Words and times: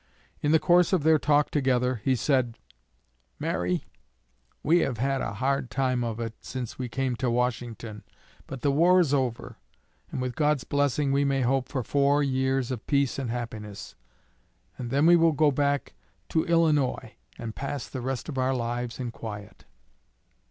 In 0.41 0.51
the 0.51 0.57
course 0.57 0.93
of 0.93 1.03
their 1.03 1.19
talk 1.19 1.51
together, 1.51 2.01
he 2.03 2.15
said: 2.15 2.57
"Mary, 3.37 3.85
we 4.63 4.79
have 4.79 4.97
had 4.97 5.21
a 5.21 5.35
hard 5.35 5.69
time 5.69 6.03
of 6.03 6.19
it 6.19 6.33
since 6.41 6.79
we 6.79 6.89
came 6.89 7.15
to 7.17 7.29
Washington; 7.29 8.01
but 8.47 8.61
the 8.61 8.71
war 8.71 8.99
is 8.99 9.13
over, 9.13 9.57
and 10.11 10.19
with 10.19 10.33
God's 10.33 10.63
blessing 10.63 11.11
we 11.11 11.23
may 11.23 11.41
hope 11.41 11.69
for 11.69 11.83
four 11.83 12.23
years 12.23 12.71
of 12.71 12.87
peace 12.87 13.19
and 13.19 13.29
happiness, 13.29 13.93
and 14.75 14.89
then 14.89 15.05
we 15.05 15.15
will 15.15 15.33
go 15.33 15.51
back 15.51 15.93
to 16.29 16.45
Illinois 16.45 17.13
and 17.37 17.53
pass 17.55 17.87
the 17.87 18.01
rest 18.01 18.27
of 18.27 18.39
our 18.39 18.55
lives 18.55 18.99
in 18.99 19.11
quiet." 19.11 19.65